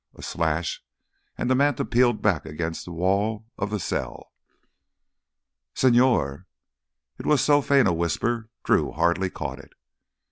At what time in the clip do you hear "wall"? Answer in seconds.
2.91-3.45